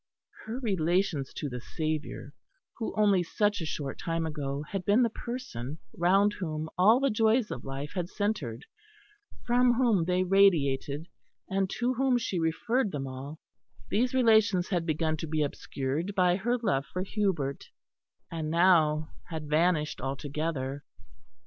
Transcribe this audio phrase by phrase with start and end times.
[0.47, 2.33] Her relations to the Saviour,
[2.79, 7.11] who only such a short time ago had been the Person round whom all the
[7.11, 8.65] joys of life had centred,
[9.45, 11.07] from whom they radiated,
[11.47, 13.39] and to whom she referred them all
[13.91, 17.69] these relations had begun to be obscured by her love for Hubert,
[18.31, 20.83] and now had vanished altogether.